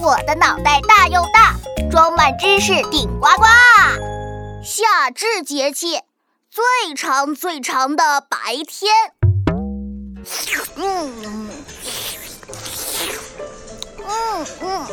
[0.00, 1.56] 我的脑袋大又大，
[1.90, 3.44] 装满知识顶呱呱。
[4.62, 6.00] 夏至节气，
[6.50, 8.94] 最长最长的白天。
[10.76, 11.50] 嗯嗯
[14.60, 14.86] 嗯，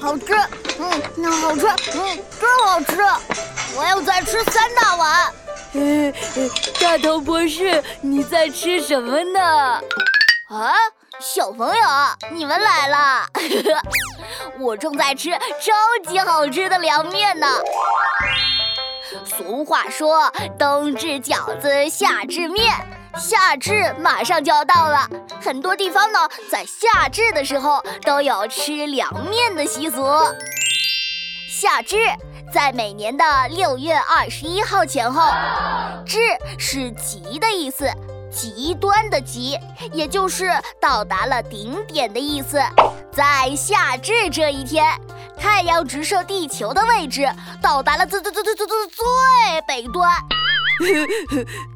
[0.00, 0.32] 好吃，
[0.78, 3.02] 嗯，那好吃，嗯，真好吃。
[3.76, 5.32] 我要再吃三大碗。
[5.72, 6.14] 嗯，
[6.80, 9.80] 大头博士，你在吃什么呢？
[10.48, 10.74] 啊，
[11.20, 11.82] 小朋友，
[12.30, 13.26] 你们来了！
[14.60, 17.48] 我正在吃超级好吃的凉面呢。
[19.24, 22.72] 俗话说，冬至饺子，夏至面，
[23.18, 25.08] 夏至马上就要到了。
[25.40, 30.04] 很多地方呢，在夏至的时候都有吃凉面的习俗。
[31.48, 31.96] 夏至。
[32.52, 35.20] 在每年的六月二十一号前后，
[36.06, 36.18] 至
[36.58, 37.90] 是极的意思，
[38.36, 39.58] 极端的极，
[39.92, 42.60] 也就是到达了顶点的意思。
[43.10, 44.84] 在夏至这一天，
[45.38, 47.26] 太阳直射地球的位置
[47.62, 49.04] 到达了最最最最最最最
[49.66, 50.12] 北端。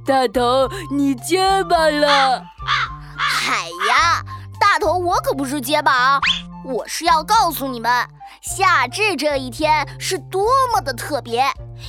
[0.05, 2.45] 大头，你结巴了？
[3.17, 4.23] 嗨呀，
[4.61, 6.21] 大头，我可不是结巴啊，
[6.63, 8.07] 我是要告诉你们。
[8.43, 11.43] 夏至这一天是多么的特别，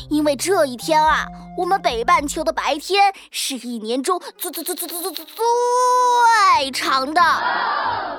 [0.09, 1.25] 因为这一天啊
[1.57, 7.21] 我们北半球的白天是一年中最最最最最最最最长的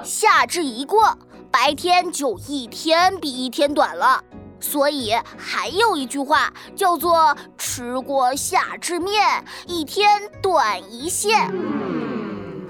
[0.05, 1.17] 夏至一过
[1.51, 4.23] 白天就一天比一天短了
[4.61, 11.51] 所以还有一句话叫做吃过夏至面一天短一线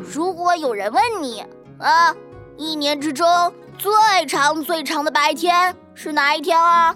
[0.00, 1.45] 如果有人问你
[1.78, 2.14] 啊
[2.56, 3.92] 一年之中最
[4.27, 6.95] 长最长的白天是哪一天啊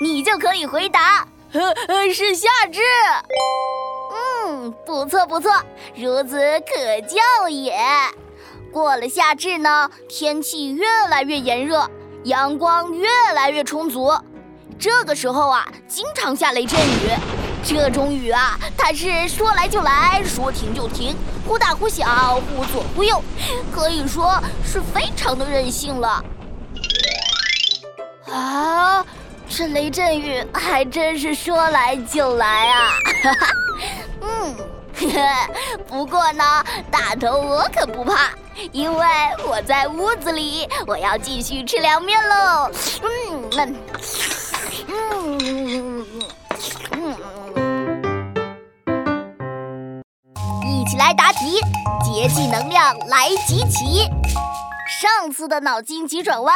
[0.00, 1.26] 你就可以回答，
[2.14, 2.80] 是夏至。
[4.46, 5.50] 嗯，不错不错，
[5.96, 7.74] 孺子可教也。
[8.72, 11.88] 过了夏至呢，天气越来越炎热，
[12.24, 14.12] 阳光越来越充足。
[14.78, 17.10] 这个时候啊，经常下雷阵雨。
[17.64, 21.16] 这种雨啊，它是说来就来，说停就停，
[21.48, 23.20] 忽大忽小，忽左忽右，
[23.74, 26.22] 可以说是非常的任性了。
[28.30, 29.04] 啊，
[29.48, 32.90] 这雷阵雨还真是说来就来啊！
[33.22, 33.46] 哈哈，
[34.20, 34.54] 嗯，
[35.86, 36.44] 不过呢，
[36.90, 38.30] 大头我可不怕，
[38.72, 39.06] 因为
[39.48, 42.70] 我在屋子里，我要继续吃凉面喽。
[43.02, 43.50] 嗯，
[44.88, 46.06] 嗯，
[46.92, 47.16] 嗯。
[50.64, 51.60] 一起来答题，
[52.04, 54.06] 节气能量来集齐。
[55.00, 56.54] 上次的脑筋急转弯，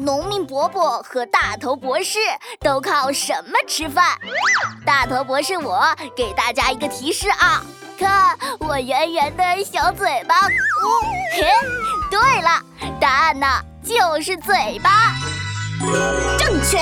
[0.00, 2.20] 农民伯伯和大头博士
[2.60, 4.16] 都靠什么吃饭？
[4.86, 5.84] 大头博士，我
[6.16, 7.60] 给大家一个提示啊，
[7.98, 10.42] 看我圆圆的小嘴巴。
[11.32, 11.48] 嘿，
[12.12, 12.62] 对了，
[13.00, 13.46] 答案呢
[13.82, 15.14] 就是嘴巴。
[16.38, 16.78] 正确。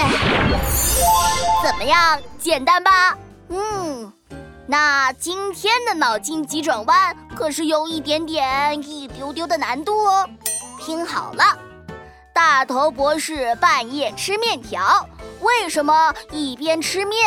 [1.64, 3.16] 怎么样，简单吧？
[3.48, 4.12] 嗯。
[4.66, 10.28] 那今天的脑筋急转弯可是有一点点、一丢丢的难度哦。
[10.84, 11.44] 听好了，
[12.36, 15.08] 大头博士半夜吃面条，
[15.40, 17.18] 为什么一边吃面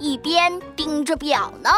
[0.00, 1.70] 一边盯着表呢？